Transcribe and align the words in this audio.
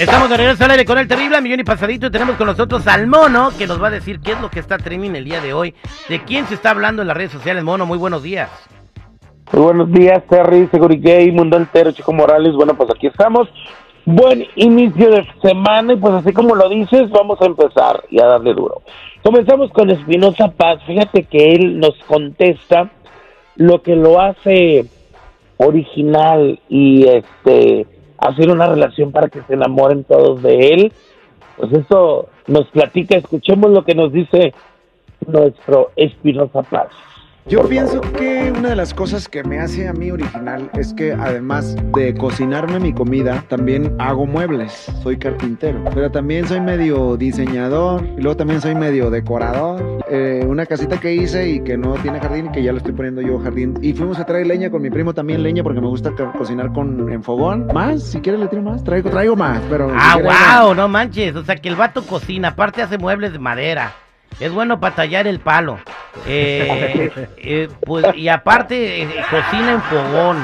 Estamos 0.00 0.30
de 0.30 0.38
regreso 0.38 0.64
al 0.64 0.84
con 0.86 0.96
el 0.96 1.06
terrible 1.06 1.38
millón 1.42 1.60
y 1.60 1.64
pasadito 1.64 2.06
y 2.06 2.10
tenemos 2.10 2.36
con 2.36 2.46
nosotros 2.46 2.86
al 2.86 3.06
mono 3.06 3.50
que 3.58 3.66
nos 3.66 3.82
va 3.82 3.88
a 3.88 3.90
decir 3.90 4.18
qué 4.20 4.32
es 4.32 4.40
lo 4.40 4.48
que 4.48 4.58
está 4.58 4.78
trending 4.78 5.14
el 5.14 5.26
día 5.26 5.42
de 5.42 5.52
hoy. 5.52 5.74
¿De 6.08 6.24
quién 6.24 6.46
se 6.46 6.54
está 6.54 6.70
hablando 6.70 7.02
en 7.02 7.08
las 7.08 7.14
redes 7.14 7.32
sociales, 7.32 7.62
mono? 7.62 7.84
Muy 7.84 7.98
buenos 7.98 8.22
días. 8.22 8.48
Muy 9.52 9.62
buenos 9.62 9.92
días, 9.92 10.22
Terry, 10.26 10.68
Segurigay, 10.72 11.30
Mundo 11.32 11.58
Entero, 11.58 11.92
Chico 11.92 12.14
Morales. 12.14 12.54
Bueno, 12.54 12.72
pues 12.78 12.88
aquí 12.88 13.08
estamos. 13.08 13.50
Buen 14.06 14.46
inicio 14.56 15.10
de 15.10 15.26
semana 15.42 15.92
y 15.92 15.96
pues 15.96 16.14
así 16.14 16.32
como 16.32 16.54
lo 16.54 16.70
dices, 16.70 17.10
vamos 17.10 17.38
a 17.42 17.44
empezar 17.44 18.02
y 18.08 18.22
a 18.22 18.24
darle 18.24 18.54
duro. 18.54 18.80
Comenzamos 19.22 19.70
con 19.72 19.90
Espinosa 19.90 20.48
Paz. 20.48 20.78
Fíjate 20.86 21.24
que 21.24 21.52
él 21.52 21.78
nos 21.78 21.94
contesta 22.06 22.90
lo 23.56 23.82
que 23.82 23.96
lo 23.96 24.18
hace 24.18 24.86
original 25.58 26.58
y 26.70 27.06
este 27.06 27.86
hacer 28.20 28.50
una 28.50 28.66
relación 28.66 29.12
para 29.12 29.28
que 29.28 29.42
se 29.42 29.54
enamoren 29.54 30.04
todos 30.04 30.42
de 30.42 30.68
él. 30.68 30.92
Pues 31.56 31.72
eso 31.72 32.28
nos 32.46 32.66
platica, 32.68 33.16
escuchemos 33.16 33.70
lo 33.70 33.84
que 33.84 33.94
nos 33.94 34.12
dice 34.12 34.54
nuestro 35.26 35.90
Espinosa 35.96 36.62
Paz. 36.62 36.88
Yo 37.50 37.68
pienso 37.68 38.00
que 38.00 38.52
una 38.56 38.68
de 38.68 38.76
las 38.76 38.94
cosas 38.94 39.28
que 39.28 39.42
me 39.42 39.58
hace 39.58 39.88
a 39.88 39.92
mí 39.92 40.12
original 40.12 40.70
es 40.74 40.94
que 40.94 41.12
además 41.12 41.74
de 41.96 42.14
cocinarme 42.14 42.78
mi 42.78 42.92
comida, 42.92 43.42
también 43.48 43.92
hago 43.98 44.24
muebles, 44.24 44.86
soy 45.02 45.18
carpintero, 45.18 45.82
pero 45.92 46.12
también 46.12 46.46
soy 46.46 46.60
medio 46.60 47.16
diseñador 47.16 48.06
y 48.16 48.20
luego 48.20 48.36
también 48.36 48.60
soy 48.60 48.76
medio 48.76 49.10
decorador. 49.10 49.82
Eh, 50.08 50.44
una 50.46 50.64
casita 50.64 51.00
que 51.00 51.12
hice 51.12 51.48
y 51.48 51.60
que 51.64 51.76
no 51.76 51.94
tiene 51.94 52.20
jardín 52.20 52.46
y 52.46 52.52
que 52.52 52.62
ya 52.62 52.70
lo 52.70 52.78
estoy 52.78 52.92
poniendo 52.92 53.20
yo 53.20 53.40
jardín. 53.40 53.76
Y 53.82 53.94
fuimos 53.94 54.20
a 54.20 54.26
traer 54.26 54.46
leña 54.46 54.70
con 54.70 54.80
mi 54.80 54.90
primo 54.90 55.12
también 55.12 55.42
leña 55.42 55.64
porque 55.64 55.80
me 55.80 55.88
gusta 55.88 56.12
cocinar 56.38 56.72
con 56.72 57.10
en 57.10 57.24
fogón. 57.24 57.66
Más, 57.74 58.00
si 58.00 58.20
quieres 58.20 58.40
le 58.40 58.46
tiro 58.46 58.62
más, 58.62 58.84
traigo, 58.84 59.10
traigo 59.10 59.34
más, 59.34 59.60
pero... 59.68 59.92
Ah, 59.92 60.62
wow, 60.62 60.74
no 60.76 60.86
manches, 60.86 61.34
o 61.34 61.44
sea 61.44 61.56
que 61.56 61.68
el 61.68 61.74
vato 61.74 62.06
cocina, 62.06 62.50
aparte 62.50 62.80
hace 62.80 62.96
muebles 62.96 63.32
de 63.32 63.40
madera. 63.40 63.92
Es 64.38 64.52
bueno 64.52 64.78
para 64.78 64.94
tallar 64.94 65.26
el 65.26 65.40
palo. 65.40 65.78
Eh, 66.26 67.10
eh, 67.36 67.68
pues, 67.84 68.04
y 68.14 68.28
aparte, 68.28 69.02
eh, 69.02 69.08
cocina 69.30 69.72
en 69.72 69.82
fogón. 69.82 70.36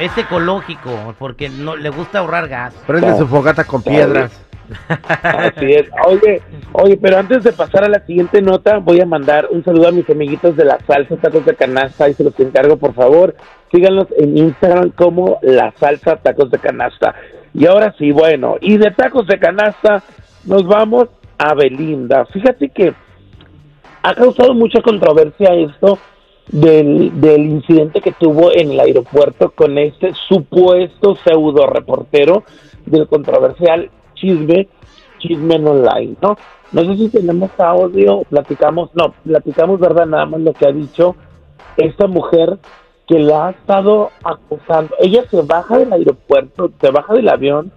Es 0.00 0.16
ecológico, 0.18 1.14
porque 1.18 1.48
no 1.48 1.76
le 1.76 1.88
gusta 1.88 2.18
ahorrar 2.18 2.48
gas. 2.48 2.74
Prende 2.86 3.16
su 3.16 3.28
fogata 3.28 3.64
con 3.64 3.82
piedras. 3.82 4.44
Así 5.22 5.72
es. 5.72 5.86
Oye, 6.06 6.42
oye, 6.72 6.96
pero 6.96 7.18
antes 7.18 7.44
de 7.44 7.52
pasar 7.52 7.84
a 7.84 7.88
la 7.88 8.04
siguiente 8.04 8.42
nota, 8.42 8.78
voy 8.78 9.00
a 9.00 9.06
mandar 9.06 9.48
un 9.50 9.62
saludo 9.64 9.88
a 9.88 9.92
mis 9.92 10.08
amiguitos 10.10 10.56
de 10.56 10.64
la 10.64 10.78
salsa 10.86 11.16
tacos 11.16 11.44
de 11.44 11.54
canasta 11.54 12.08
y 12.08 12.14
se 12.14 12.24
los 12.24 12.38
encargo, 12.40 12.76
por 12.76 12.94
favor. 12.94 13.36
Síganlos 13.70 14.08
en 14.18 14.36
Instagram 14.36 14.90
como 14.90 15.38
la 15.42 15.72
salsa 15.78 16.16
tacos 16.16 16.50
de 16.50 16.58
canasta. 16.58 17.14
Y 17.52 17.66
ahora 17.66 17.94
sí, 17.98 18.10
bueno, 18.10 18.56
y 18.60 18.78
de 18.78 18.90
tacos 18.90 19.26
de 19.26 19.38
canasta 19.38 20.02
nos 20.44 20.66
vamos 20.66 21.08
a 21.38 21.54
Belinda. 21.54 22.26
Fíjate 22.26 22.68
que 22.70 22.94
ha 24.04 24.14
causado 24.14 24.52
mucha 24.52 24.82
controversia 24.82 25.54
esto 25.54 25.98
del, 26.48 27.10
del 27.22 27.40
incidente 27.40 28.02
que 28.02 28.12
tuvo 28.12 28.52
en 28.52 28.72
el 28.72 28.80
aeropuerto 28.80 29.50
con 29.50 29.78
este 29.78 30.12
supuesto 30.28 31.16
pseudo 31.16 31.66
reportero 31.66 32.44
del 32.84 33.08
controversial 33.08 33.90
chisme, 34.12 34.68
chisme 35.18 35.54
online, 35.56 36.16
¿no? 36.20 36.36
No 36.72 36.82
sé 36.82 36.96
si 36.98 37.08
tenemos 37.08 37.50
audio, 37.58 38.24
platicamos, 38.28 38.90
no, 38.94 39.14
platicamos, 39.24 39.80
¿verdad? 39.80 40.04
Nada 40.04 40.26
más 40.26 40.40
lo 40.42 40.52
que 40.52 40.66
ha 40.66 40.72
dicho 40.72 41.16
esta 41.78 42.06
mujer 42.06 42.58
que 43.08 43.18
la 43.18 43.46
ha 43.46 43.50
estado 43.52 44.10
acusando. 44.22 44.94
Ella 44.98 45.24
se 45.30 45.40
baja 45.40 45.78
del 45.78 45.94
aeropuerto, 45.94 46.70
se 46.78 46.90
baja 46.90 47.14
del 47.14 47.28
avión 47.30 47.72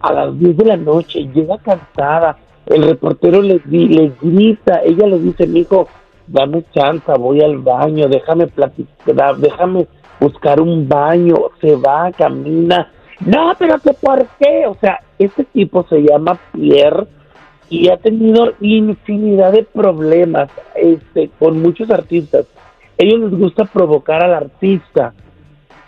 a 0.00 0.12
las 0.12 0.36
10 0.40 0.56
de 0.56 0.64
la 0.64 0.76
noche, 0.76 1.28
llega 1.32 1.56
cansada, 1.58 2.36
el 2.68 2.82
reportero 2.82 3.40
le, 3.42 3.60
le 3.66 4.12
grita, 4.20 4.82
ella 4.84 5.06
le 5.06 5.18
dice, 5.18 5.46
mi 5.46 5.60
hijo, 5.60 5.88
dame 6.26 6.64
chance, 6.74 7.10
voy 7.18 7.40
al 7.40 7.58
baño, 7.58 8.08
déjame 8.08 8.46
platicar, 8.46 9.36
déjame 9.38 9.86
buscar 10.20 10.60
un 10.60 10.88
baño, 10.88 11.36
se 11.60 11.76
va, 11.76 12.12
camina, 12.12 12.92
no, 13.20 13.52
pero 13.58 13.78
que 13.78 13.92
por 13.94 14.26
qué, 14.38 14.66
o 14.66 14.76
sea, 14.80 15.00
este 15.18 15.44
tipo 15.44 15.86
se 15.88 16.02
llama 16.02 16.38
Pierre 16.52 17.06
y 17.70 17.88
ha 17.88 17.96
tenido 17.96 18.52
infinidad 18.60 19.52
de 19.52 19.64
problemas 19.64 20.50
este, 20.74 21.30
con 21.38 21.60
muchos 21.60 21.90
artistas. 21.90 22.46
Ellos 22.96 23.20
les 23.20 23.38
gusta 23.38 23.64
provocar 23.64 24.22
al 24.22 24.34
artista. 24.34 25.14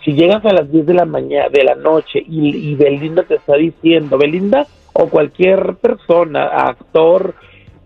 Si 0.03 0.13
llegas 0.13 0.45
a 0.45 0.53
las 0.53 0.71
10 0.71 0.85
de 0.85 0.93
la 0.93 1.05
mañana, 1.05 1.49
de 1.49 1.63
la 1.63 1.75
noche, 1.75 2.23
y 2.25 2.75
Belinda 2.75 3.23
te 3.23 3.35
está 3.35 3.55
diciendo, 3.55 4.17
Belinda 4.17 4.67
o 5.01 5.09
cualquier 5.09 5.75
persona, 5.77 6.45
actor 6.45 7.33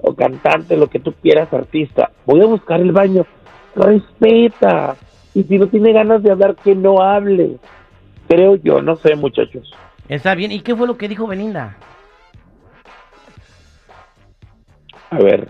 o 0.01 0.13
cantante, 0.13 0.75
lo 0.75 0.87
que 0.87 0.99
tú 0.99 1.13
quieras, 1.13 1.51
artista, 1.53 2.11
voy 2.25 2.41
a 2.41 2.45
buscar 2.45 2.81
el 2.81 2.91
baño, 2.91 3.25
respeta. 3.75 4.97
Y 5.33 5.43
si 5.43 5.57
no 5.57 5.67
tiene 5.67 5.93
ganas 5.93 6.23
de 6.23 6.31
hablar, 6.31 6.55
que 6.55 6.75
no 6.75 7.01
hable. 7.01 7.57
Creo 8.27 8.55
yo, 8.57 8.81
no 8.81 8.97
sé, 8.97 9.15
muchachos. 9.15 9.71
Está 10.09 10.35
bien. 10.35 10.51
¿Y 10.51 10.61
qué 10.61 10.75
fue 10.75 10.87
lo 10.87 10.97
que 10.97 11.07
dijo 11.07 11.27
Belinda? 11.27 11.77
A 15.09 15.17
ver, 15.17 15.49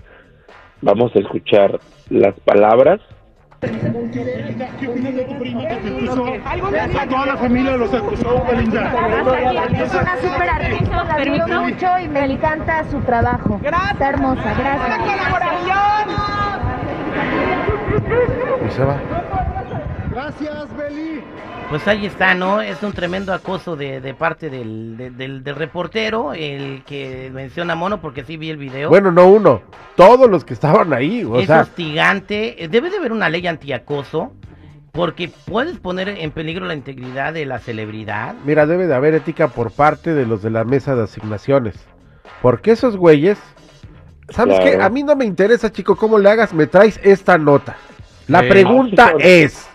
vamos 0.81 1.15
a 1.15 1.19
escuchar 1.19 1.79
las 2.09 2.39
palabras 2.41 3.01
¿Qué 4.79 4.87
opinas 4.87 5.15
de 5.15 5.23
tu 5.23 5.37
prima 5.39 5.61
que 5.67 5.75
te 5.75 5.89
acusó? 5.89 6.25
A 6.99 7.07
toda 7.07 7.25
la 7.25 7.37
familia 7.37 7.77
los 7.77 7.93
acusó, 7.93 8.43
Belinda. 8.45 8.91
Es 9.73 9.93
una 9.93 10.17
super 10.17 10.49
artista, 10.49 11.03
la 11.03 11.13
admiro 11.15 11.47
mucho 11.47 11.99
y 11.99 12.07
me 12.07 12.25
encanta 12.25 12.83
su 12.91 12.99
trabajo. 13.01 13.59
Está 13.63 14.09
hermosa, 14.09 14.53
gracias. 14.57 14.99
Y 18.67 18.71
se 18.71 18.83
va. 18.83 18.97
Gracias, 20.15 20.77
Beli. 20.77 21.21
Pues 21.69 21.85
ahí 21.89 22.05
está, 22.05 22.33
¿no? 22.33 22.61
Es 22.61 22.81
un 22.83 22.93
tremendo 22.93 23.33
acoso 23.33 23.75
de, 23.75 23.99
de 23.99 24.13
parte 24.13 24.49
del, 24.49 24.95
de- 24.95 25.09
del, 25.11 25.43
del 25.43 25.55
reportero, 25.57 26.33
el 26.33 26.83
que 26.85 27.29
menciona 27.33 27.73
a 27.73 27.75
Mono, 27.75 27.99
porque 27.99 28.23
sí 28.23 28.37
vi 28.37 28.49
el 28.49 28.55
video. 28.55 28.87
Bueno, 28.87 29.11
no 29.11 29.27
uno, 29.27 29.61
todos 29.97 30.29
los 30.29 30.45
que 30.45 30.53
estaban 30.53 30.93
ahí, 30.93 31.25
o 31.25 31.37
es 31.37 31.47
sea, 31.47 31.61
hostigante. 31.63 32.63
Eh, 32.63 32.69
Debe 32.69 32.89
de 32.91 32.97
haber 32.97 33.11
una 33.11 33.27
ley 33.27 33.45
antiacoso, 33.45 34.31
porque 34.93 35.29
puedes 35.45 35.79
poner 35.79 36.07
en 36.07 36.31
peligro 36.31 36.65
la 36.65 36.75
integridad 36.75 37.33
de 37.33 37.45
la 37.45 37.59
celebridad. 37.59 38.35
mira, 38.45 38.65
debe 38.65 38.87
de 38.87 38.95
haber 38.95 39.15
ética 39.15 39.49
por 39.49 39.71
parte 39.71 40.13
de 40.13 40.25
los 40.25 40.41
de 40.41 40.49
la 40.49 40.63
mesa 40.63 40.95
de 40.95 41.03
asignaciones. 41.03 41.75
Porque 42.41 42.71
esos 42.71 42.95
güeyes, 42.95 43.37
¿sabes 44.29 44.55
Claro. 44.61 44.77
qué? 44.77 44.81
A 44.81 44.87
mí 44.87 45.03
no 45.03 45.17
me 45.17 45.25
interesa, 45.25 45.73
chico, 45.73 45.97
cómo 45.97 46.17
le 46.19 46.29
hagas, 46.29 46.53
me 46.53 46.67
traes 46.67 47.01
esta 47.03 47.37
nota. 47.37 47.75
La 48.27 48.41
Sí. 48.43 48.47
pregunta 48.47 49.13
es, 49.19 49.67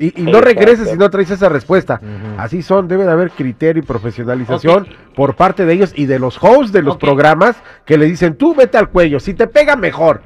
y, 0.00 0.20
y 0.20 0.24
no 0.24 0.40
regreses 0.40 0.88
si 0.88 0.96
no 0.96 1.10
traes 1.10 1.30
esa 1.30 1.48
respuesta. 1.48 2.00
Así 2.38 2.62
son, 2.62 2.88
debe 2.88 3.04
de 3.04 3.12
haber 3.12 3.30
criterio 3.30 3.82
y 3.82 3.86
profesionalización 3.86 4.88
por 5.14 5.36
parte 5.36 5.66
de 5.66 5.74
ellos 5.74 5.92
y 5.94 6.06
de 6.06 6.18
los 6.18 6.42
hosts 6.42 6.72
de 6.72 6.82
los 6.82 6.96
programas 6.96 7.56
que 7.84 7.98
le 7.98 8.06
dicen, 8.06 8.36
tú 8.36 8.54
vete 8.54 8.78
al 8.78 8.88
cuello, 8.88 9.20
si 9.20 9.34
te 9.34 9.46
pega 9.46 9.76
mejor. 9.76 10.22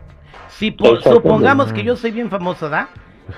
Si 0.48 0.74
supongamos 1.02 1.72
que 1.72 1.82
yo 1.82 1.96
soy 1.96 2.12
bien 2.12 2.30
famoso, 2.30 2.68
¿da? 2.68 2.88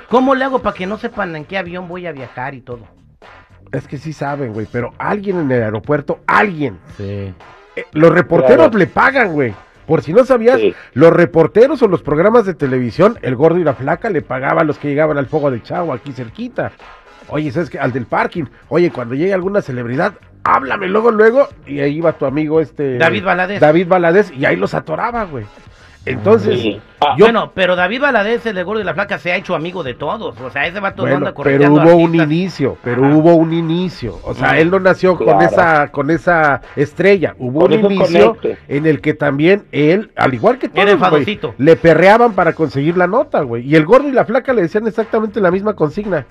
¿Cómo 0.09 0.35
le 0.35 0.45
hago 0.45 0.61
para 0.61 0.77
que 0.77 0.87
no 0.87 0.99
sepan 0.99 1.35
en 1.37 1.45
qué 1.45 1.57
avión 1.59 1.89
voy 1.89 2.07
a 2.07 2.13
viajar 2.13 2.55
y 2.55 2.61
todo? 2.61 2.81
Es 3.73 3.89
que 3.89 3.99
sí 3.99 4.13
saben, 4.13 4.53
güey, 4.53 4.67
pero 4.71 4.93
alguien 4.99 5.41
en 5.41 5.51
el 5.51 5.63
aeropuerto, 5.63 6.21
alguien. 6.27 6.79
Sí. 6.97 7.33
Eh, 7.77 7.85
los 7.93 8.13
reporteros 8.13 8.67
Claro. 8.69 8.79
le 8.79 8.87
pagan, 8.87 9.33
güey. 9.33 9.55
Por 9.87 10.03
si 10.03 10.13
no 10.13 10.25
sabías, 10.25 10.59
Sí. 10.61 10.75
los 10.95 11.13
reporteros 11.13 11.83
o 11.83 11.89
los 11.89 12.03
programas 12.03 12.45
de 12.47 12.55
televisión, 12.55 13.19
el 13.23 13.37
gordo 13.37 13.59
y 13.59 13.65
la 13.65 13.75
flaca 13.75 14.11
le 14.11 14.23
pagaban 14.23 14.59
a 14.61 14.65
los 14.65 14.79
que 14.79 14.89
llegaban 14.89 15.17
al 15.19 15.27
fuego 15.27 15.51
de 15.51 15.63
Chavo 15.63 15.93
aquí 15.93 16.13
cerquita. 16.13 16.73
Oye, 17.29 17.51
¿sabes 17.51 17.71
qué? 17.71 17.79
Al 17.79 17.93
del 17.93 18.07
parking. 18.07 18.45
Oye, 18.69 18.91
cuando 18.91 19.15
llegue 19.15 19.33
alguna 19.35 19.63
celebridad, 19.63 20.15
háblame 20.45 20.87
luego, 20.89 21.11
luego. 21.11 21.49
Y 21.67 21.81
ahí 21.81 21.97
iba 21.97 22.13
tu 22.13 22.25
amigo 22.27 22.61
este. 22.61 22.99
David 22.99 23.25
Valadez. 23.25 23.61
David 23.61 23.89
Valadez, 23.89 24.33
y 24.33 24.45
ahí 24.45 24.57
los 24.57 24.75
atoraba, 24.75 25.25
güey. 25.25 25.45
Entonces, 26.07 26.61
Sí. 26.61 26.81
Ah, 27.01 27.15
yo- 27.19 27.27
Bueno, 27.27 27.53
pero 27.55 27.77
David 27.77 28.01
Valadez, 28.01 28.47
el 28.47 28.55
de 28.55 28.63
Gordo 28.63 28.81
y 28.81 28.85
la 28.85 28.95
Flaca, 28.95 29.19
se 29.19 29.31
ha 29.31 29.37
hecho 29.37 29.55
amigo 29.55 29.83
de 29.83 29.93
todos. 29.93 30.41
O 30.41 30.51
sea, 30.51 30.67
ese 30.67 30.81
vato 30.81 31.03
no 31.03 31.11
Bueno, 31.11 31.27
anda 31.29 31.35
pero 31.43 31.71
hubo 31.73 31.95
un 31.97 32.15
inicio, 32.15 32.79
pero 32.83 33.05
Ajá. 33.05 33.15
hubo 33.15 33.35
un 33.35 33.53
inicio. 33.53 34.19
O 34.25 34.33
sea, 34.33 34.53
Mm. 34.53 34.57
él 34.57 34.71
no 34.71 34.81
nació 34.81 35.19
con 35.19 35.43
esa 35.43 35.89
con 35.89 36.11
esa 36.11 36.63
estrella. 36.75 37.35
Hubo 37.39 37.61
Con 37.61 37.73
un 37.75 37.93
inicio 37.93 38.39
en 38.69 38.87
el 38.87 39.01
que 39.03 39.13
también 39.13 39.65
él, 39.73 40.11
al 40.17 40.33
igual 40.33 40.59
que 40.59 40.69
todos, 40.71 40.89
enfadocito. 40.89 41.55
le 41.59 41.77
perreaban 41.77 42.33
para 42.33 42.55
conseguir 42.55 42.97
la 42.97 43.07
nota, 43.07 43.43
güey. 43.43 43.67
Y 43.69 43.75
el 43.77 43.85
gordo 43.85 44.09
y 44.09 44.13
la 44.13 44.25
flaca 44.25 44.55
le 44.55 44.63
decían 44.63 44.87
exactamente 44.87 45.41
la 45.41 45.51
misma 45.51 45.75
consigna. 45.75 46.25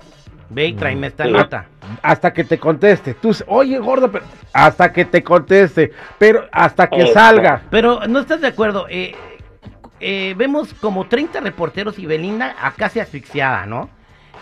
Ve 0.48 0.66
y 0.68 0.72
tráeme 0.74 1.08
esta 1.08 1.24
Sí. 1.24 1.30
nota. 1.32 1.66
Hasta 2.02 2.32
que 2.32 2.44
te 2.44 2.58
conteste. 2.58 3.14
Tú, 3.14 3.30
oye, 3.48 3.78
gordo, 3.78 4.10
pero 4.10 4.24
hasta 4.52 4.92
que 4.92 5.04
te 5.04 5.22
conteste, 5.22 5.92
pero 6.18 6.44
hasta 6.52 6.88
que 6.88 7.06
salga. 7.08 7.62
Pero 7.70 8.00
no 8.08 8.20
estás 8.20 8.40
de 8.40 8.46
acuerdo. 8.48 8.86
Eh, 8.88 9.14
eh, 10.00 10.34
vemos 10.36 10.74
como 10.74 11.06
30 11.08 11.40
reporteros 11.40 11.98
y 11.98 12.06
Belinda 12.06 12.54
a 12.60 12.72
casi 12.72 13.00
asfixiada, 13.00 13.66
¿no? 13.66 13.88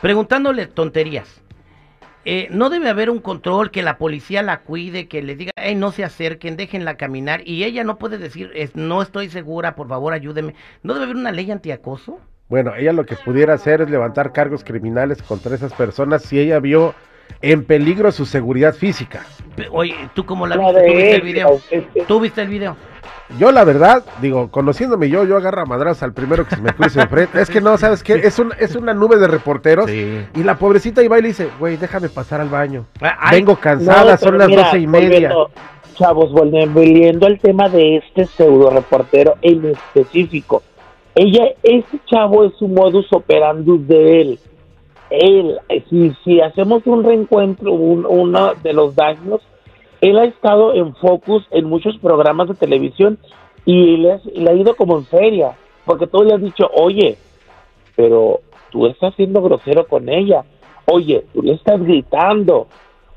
Preguntándole 0.00 0.66
tonterías. 0.66 1.40
eh, 2.26 2.48
no 2.50 2.70
debe 2.70 2.88
haber 2.88 3.10
un 3.10 3.18
control, 3.18 3.70
que 3.70 3.82
la 3.82 3.98
policía 3.98 4.42
la 4.42 4.60
cuide, 4.60 5.08
que 5.08 5.22
le 5.22 5.36
diga, 5.36 5.52
hey, 5.56 5.74
no 5.74 5.92
se 5.92 6.04
acerquen, 6.04 6.56
déjenla 6.56 6.96
caminar. 6.96 7.42
Y 7.46 7.64
ella 7.64 7.84
no 7.84 7.98
puede 7.98 8.16
decir, 8.16 8.50
es, 8.54 8.74
no 8.76 9.02
estoy 9.02 9.28
segura, 9.28 9.74
por 9.74 9.88
favor, 9.88 10.14
ayúdeme. 10.14 10.54
¿No 10.82 10.94
debe 10.94 11.04
haber 11.04 11.16
una 11.16 11.32
ley 11.32 11.50
antiacoso? 11.50 12.18
Bueno, 12.48 12.74
ella 12.74 12.94
lo 12.94 13.04
que 13.04 13.16
pudiera 13.16 13.52
hacer 13.52 13.82
es 13.82 13.90
levantar 13.90 14.32
cargos 14.32 14.64
criminales 14.64 15.22
contra 15.22 15.54
esas 15.54 15.74
personas 15.74 16.22
si 16.22 16.38
ella 16.38 16.60
vio 16.60 16.94
en 17.42 17.62
peligro 17.64 18.10
su 18.10 18.24
seguridad 18.24 18.74
física. 18.74 19.24
Oye, 19.70 19.94
¿tú 20.14 20.24
cómo 20.24 20.46
la 20.46 20.56
La 20.56 20.72
viste? 20.72 20.80
¿Tú 20.88 20.94
viste 20.96 21.14
el 21.16 21.22
video? 21.22 21.60
es 21.70 21.84
que- 21.92 22.02
¿Tú 22.04 22.20
viste 22.20 22.40
el 22.42 22.48
video? 22.48 22.76
Yo 23.38 23.52
la 23.52 23.64
verdad, 23.64 24.04
digo, 24.20 24.50
conociéndome 24.50 25.08
yo, 25.08 25.24
yo 25.24 25.36
agarro 25.38 25.62
a 25.62 25.64
madrazos 25.64 26.02
al 26.02 26.12
primero 26.12 26.46
que 26.46 26.56
se 26.56 26.60
me 26.62 26.72
cruce 26.74 27.00
enfrente. 27.00 27.40
Es 27.40 27.48
que 27.50 27.60
no, 27.60 27.76
¿sabes 27.78 28.02
qué? 28.02 28.14
Es, 28.14 28.38
un, 28.38 28.52
es 28.58 28.76
una 28.76 28.92
nube 28.94 29.16
de 29.16 29.26
reporteros 29.26 29.90
Sí. 29.90 30.24
y 30.34 30.42
la 30.42 30.56
pobrecita 30.58 31.02
iba 31.02 31.18
y 31.18 31.22
le 31.22 31.28
dice, 31.28 31.48
güey, 31.58 31.76
déjame 31.76 32.08
pasar 32.10 32.40
al 32.42 32.48
baño. 32.50 32.84
Ah, 33.00 33.16
ay, 33.18 33.38
Vengo 33.38 33.56
cansada, 33.56 34.12
No, 34.12 34.18
son 34.18 34.38
las 34.38 34.48
mira, 34.48 34.64
doce 34.64 34.78
y 34.78 34.86
media. 34.86 35.08
volviendo- 35.32 35.50
chavos, 35.94 36.32
volviendo 36.32 37.26
al 37.26 37.38
tema 37.38 37.68
de 37.68 37.96
este 37.98 38.26
pseudo 38.26 38.68
reportero 38.70 39.36
en 39.42 39.64
específico. 39.66 40.62
Ella, 41.14 41.44
este 41.62 42.00
chavo 42.06 42.44
es 42.44 42.52
su 42.58 42.66
modus 42.68 43.06
operandus 43.12 43.86
de 43.86 44.20
él. 44.20 44.38
Él, 45.10 45.56
si, 45.88 46.12
si 46.24 46.40
hacemos 46.40 46.82
un 46.86 47.04
reencuentro, 47.04 47.72
un- 47.72 48.04
uno 48.06 48.52
de 48.62 48.72
los 48.72 48.94
daños, 48.96 49.40
él 50.04 50.18
ha 50.18 50.24
estado 50.24 50.74
en 50.74 50.94
focus 50.96 51.46
en 51.50 51.64
muchos 51.64 51.96
programas 51.98 52.48
de 52.48 52.54
televisión 52.54 53.18
y 53.64 53.96
le, 53.96 54.12
ha 54.12 54.52
ido 54.52 54.76
como 54.76 54.98
en 54.98 55.06
feria, 55.06 55.52
porque 55.86 56.06
todos 56.06 56.26
le 56.26 56.34
han 56.34 56.44
dicho, 56.44 56.70
oye, 56.74 57.16
pero 57.96 58.40
tú 58.70 58.86
estás 58.86 59.14
siendo 59.14 59.40
grosero 59.40 59.86
con 59.86 60.10
ella, 60.10 60.44
oye, 60.84 61.24
tú 61.32 61.42
le 61.42 61.54
estás 61.54 61.82
gritando, 61.82 62.68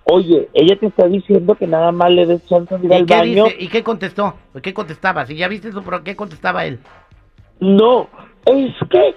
oye, 0.05 0.47
ella 0.53 0.77
te 0.79 0.85
está 0.85 1.07
diciendo 1.07 1.55
que 1.55 1.67
nada 1.67 1.91
más 1.91 2.09
le 2.09 2.25
des 2.25 2.45
chance 2.47 2.77
de 2.77 2.85
ir 2.85 2.91
¿Y 2.91 2.95
al 2.95 3.05
baño. 3.05 3.43
dice? 3.43 3.57
¿Y 3.59 3.67
qué 3.67 3.83
contestó? 3.83 4.35
¿Qué 4.63 4.73
contestaba? 4.73 5.25
Si 5.25 5.35
ya 5.35 5.49
viste 5.49 5.67
eso, 5.67 5.81
pero 5.83 6.05
¿qué 6.05 6.15
contestaba 6.15 6.65
él? 6.65 6.79
No, 7.59 8.07
es 8.45 8.73
que, 8.89 9.15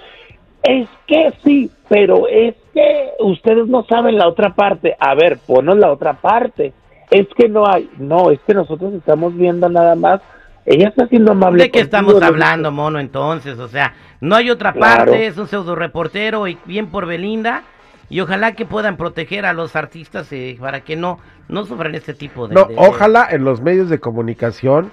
es 0.64 0.88
que 1.06 1.32
sí, 1.44 1.70
pero 1.88 2.26
es 2.26 2.56
que 2.74 3.10
ustedes 3.20 3.68
no 3.68 3.84
saben 3.84 4.18
la 4.18 4.26
otra 4.26 4.56
parte. 4.56 4.96
A 4.98 5.14
ver, 5.14 5.38
ponos 5.46 5.76
la 5.76 5.92
otra 5.92 6.14
parte. 6.14 6.72
Es 7.10 7.26
que 7.36 7.48
no 7.48 7.66
hay, 7.66 7.90
no, 7.98 8.30
es 8.30 8.38
que 8.46 8.54
nosotros 8.54 8.94
estamos 8.94 9.36
viendo 9.36 9.68
nada 9.68 9.94
más. 9.94 10.20
Ella 10.66 10.88
está 10.88 11.06
siendo 11.08 11.32
amable. 11.32 11.64
¿De 11.64 11.70
qué 11.70 11.80
contigo, 11.80 11.84
estamos 11.98 12.20
¿no? 12.20 12.26
hablando, 12.26 12.70
mono, 12.70 13.00
entonces? 13.00 13.58
O 13.58 13.66
sea, 13.68 13.94
no 14.20 14.36
hay 14.36 14.50
otra 14.50 14.72
Claro. 14.72 15.06
parte, 15.06 15.26
es 15.26 15.36
un 15.38 15.48
pseudo 15.48 15.74
reportero 15.74 16.46
y 16.46 16.58
bien 16.66 16.86
por 16.88 17.06
Belinda. 17.06 17.62
Y 18.08 18.20
ojalá 18.20 18.52
que 18.52 18.66
puedan 18.66 18.96
proteger 18.96 19.46
a 19.46 19.52
los 19.52 19.76
artistas 19.76 20.30
eh, 20.32 20.56
para 20.60 20.80
que 20.80 20.96
no, 20.96 21.18
no 21.48 21.64
sufran 21.64 21.94
este 21.94 22.12
tipo 22.12 22.48
de... 22.48 22.54
No, 22.56 22.64
de- 22.64 22.74
de- 22.74 22.80
ojalá 22.80 23.26
en 23.30 23.44
los 23.44 23.60
medios 23.60 23.88
de 23.88 24.00
comunicación, 24.00 24.90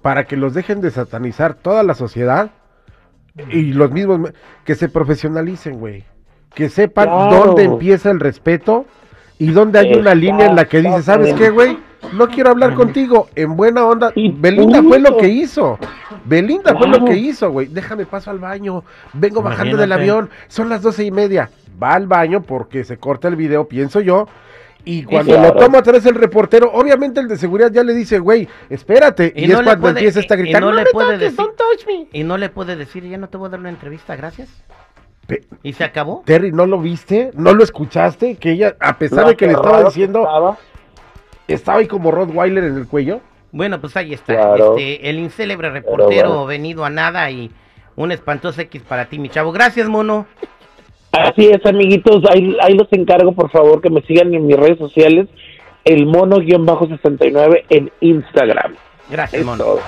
para 0.00 0.24
que 0.24 0.36
los 0.36 0.54
dejen 0.54 0.80
de 0.80 0.90
satanizar 0.90 1.54
toda 1.54 1.82
la 1.82 1.94
sociedad 1.94 2.50
y 3.50 3.72
los 3.74 3.90
mismos, 3.92 4.32
que 4.64 4.74
se 4.74 4.88
profesionalicen, 4.88 5.78
güey. 5.78 6.04
Que 6.54 6.68
sepan 6.70 7.04
Claro. 7.06 7.44
dónde 7.46 7.64
empieza 7.64 8.10
el 8.10 8.18
respeto 8.18 8.86
y 9.38 9.50
dónde 9.50 9.78
hay 9.78 9.94
una 9.94 10.14
línea 10.14 10.46
en 10.46 10.56
la 10.56 10.64
que 10.66 10.80
dice, 10.82 11.02
¿sabes 11.02 11.34
qué, 11.34 11.50
güey? 11.50 11.78
No 12.12 12.28
quiero 12.28 12.50
hablar 12.50 12.74
contigo 12.74 13.28
en 13.34 13.56
buena 13.56 13.84
onda. 13.84 14.12
Belinda 14.14 14.82
fue 14.82 14.98
lo 15.00 15.16
que 15.16 15.28
hizo. 15.28 15.78
Belinda 16.24 16.76
fue 16.76 16.88
lo 16.88 17.04
que 17.04 17.16
hizo, 17.16 17.50
güey. 17.50 17.66
Déjame 17.66 18.06
paso 18.06 18.30
al 18.30 18.38
baño. 18.38 18.84
Vengo 19.12 19.42
bajando 19.42 19.76
del 19.76 19.92
avión. 19.92 20.30
Son 20.48 20.68
las 20.68 20.82
doce 20.82 21.04
y 21.04 21.10
media. 21.10 21.50
Va 21.82 21.94
al 21.94 22.06
baño 22.06 22.42
porque 22.42 22.84
se 22.84 22.96
corta 22.98 23.28
el 23.28 23.36
video, 23.36 23.66
pienso 23.68 24.00
yo. 24.00 24.28
Y 24.84 25.02
cuando 25.02 25.34
claro. 25.34 25.54
lo 25.54 25.60
toma 25.60 25.78
atrás 25.78 26.06
el 26.06 26.14
reportero, 26.14 26.70
obviamente 26.72 27.20
el 27.20 27.28
de 27.28 27.36
seguridad 27.36 27.70
ya 27.70 27.82
le 27.82 27.92
dice, 27.92 28.20
güey, 28.20 28.48
espérate. 28.70 29.32
Y, 29.36 29.44
es 29.50 29.54
cuando 29.54 29.78
puede- 29.80 29.98
empieza 29.98 30.20
esta 30.20 30.34
a 30.34 30.38
y- 30.38 30.40
gritar, 30.42 30.62
no 30.62 30.70
no, 30.70 30.76
le 30.76 30.84
me 30.84 30.90
puede 30.90 31.06
toques, 31.08 31.20
decir- 31.20 31.36
don't 31.36 31.56
touch 31.56 31.86
me". 31.86 32.06
Y 32.12 32.24
no 32.24 32.38
le 32.38 32.48
puede 32.48 32.74
decir, 32.76 33.04
ya 33.04 33.18
no 33.18 33.28
te 33.28 33.36
voy 33.36 33.48
a 33.48 33.50
dar 33.50 33.60
una 33.60 33.68
entrevista, 33.70 34.16
gracias. 34.16 34.48
¿Y 35.62 35.72
se 35.72 35.84
acabó? 35.84 36.22
Terry, 36.24 36.52
¿no 36.52 36.66
lo 36.66 36.78
viste? 36.80 37.30
¿No 37.34 37.52
lo 37.52 37.62
escuchaste? 37.62 38.36
Que 38.36 38.52
ella, 38.52 38.76
a 38.80 38.98
pesar 38.98 39.26
de 39.26 39.36
que 39.36 39.46
le 39.46 39.52
estaba 39.52 39.84
diciendo, 39.84 40.20
estaba. 40.20 40.58
estaba 41.46 41.78
ahí 41.78 41.86
como 41.86 42.10
Rottweiler 42.10 42.64
en 42.64 42.76
el 42.76 42.86
cuello. 42.86 43.20
Bueno, 43.52 43.80
pues 43.80 43.96
ahí 43.96 44.14
está. 44.14 44.34
Claro. 44.34 44.76
Este, 44.76 45.08
el 45.08 45.18
incélebre 45.18 45.70
reportero 45.70 46.28
bueno. 46.28 46.46
venido 46.46 46.84
a 46.84 46.90
nada 46.90 47.30
y 47.30 47.50
un 47.96 48.12
espantoso 48.12 48.60
X 48.60 48.82
para 48.82 49.06
ti, 49.06 49.18
mi 49.18 49.28
chavo. 49.28 49.52
Gracias, 49.52 49.88
mono. 49.88 50.26
Así 51.12 51.48
es, 51.48 51.64
amiguitos, 51.64 52.22
ahí, 52.30 52.56
ahí 52.60 52.74
los 52.74 52.86
encargo, 52.92 53.32
por 53.32 53.50
favor, 53.50 53.80
que 53.80 53.88
me 53.88 54.02
sigan 54.02 54.32
en 54.34 54.46
mis 54.46 54.56
redes 54.56 54.78
sociales, 54.78 55.26
el 55.84 56.04
mono-69 56.06 57.64
en 57.70 57.90
Instagram. 58.00 58.74
Gracias, 59.10 59.40
Es 59.40 59.46
mono. 59.46 59.64
todo. 59.64 59.80